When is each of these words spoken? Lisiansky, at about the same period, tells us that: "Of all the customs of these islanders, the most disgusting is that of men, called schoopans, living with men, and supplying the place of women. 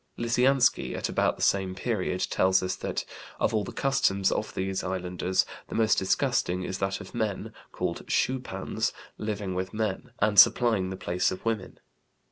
Lisiansky, 0.17 0.95
at 0.95 1.09
about 1.09 1.35
the 1.35 1.43
same 1.43 1.75
period, 1.75 2.21
tells 2.21 2.63
us 2.63 2.75
that: 2.75 3.05
"Of 3.39 3.53
all 3.53 3.63
the 3.63 3.71
customs 3.71 4.31
of 4.31 4.51
these 4.55 4.83
islanders, 4.83 5.45
the 5.67 5.75
most 5.75 5.99
disgusting 5.99 6.63
is 6.63 6.79
that 6.79 7.01
of 7.01 7.13
men, 7.13 7.53
called 7.71 8.07
schoopans, 8.07 8.93
living 9.19 9.53
with 9.53 9.75
men, 9.75 10.11
and 10.17 10.39
supplying 10.39 10.89
the 10.89 10.97
place 10.97 11.29
of 11.29 11.45
women. 11.45 11.79